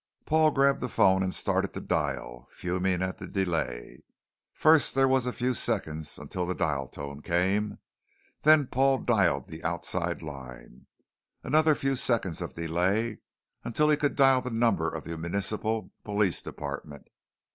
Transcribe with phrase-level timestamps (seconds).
[0.25, 4.01] Paul grabbed the phone and started to dial, fuming at the delay.
[4.51, 7.77] First there was a few seconds until the dial tone came,
[8.41, 10.87] then Paul dialed the outside line.
[11.43, 13.19] Another few seconds of delay
[13.63, 17.07] until he could dial the number of the municipal police department.